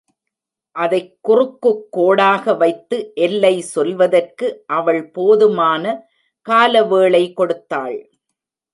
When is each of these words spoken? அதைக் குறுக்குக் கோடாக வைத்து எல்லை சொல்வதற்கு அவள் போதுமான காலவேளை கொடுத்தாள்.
அதைக் 0.75 1.17
குறுக்குக் 1.21 1.87
கோடாக 1.91 2.57
வைத்து 2.57 3.11
எல்லை 3.15 3.61
சொல்வதற்கு 3.61 4.63
அவள் 4.67 5.11
போதுமான 5.11 6.07
காலவேளை 6.49 7.33
கொடுத்தாள். 7.33 8.09